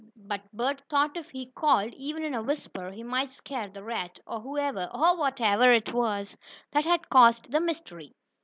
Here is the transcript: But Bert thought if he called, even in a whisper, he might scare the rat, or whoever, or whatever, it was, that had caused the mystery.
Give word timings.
But 0.15 0.51
Bert 0.51 0.81
thought 0.89 1.15
if 1.15 1.29
he 1.29 1.51
called, 1.51 1.93
even 1.93 2.23
in 2.23 2.33
a 2.33 2.41
whisper, 2.41 2.89
he 2.89 3.03
might 3.03 3.29
scare 3.29 3.69
the 3.69 3.83
rat, 3.83 4.17
or 4.25 4.39
whoever, 4.39 4.89
or 4.91 5.15
whatever, 5.15 5.71
it 5.71 5.93
was, 5.93 6.35
that 6.71 6.85
had 6.85 7.07
caused 7.11 7.51
the 7.51 7.59
mystery. 7.61 8.15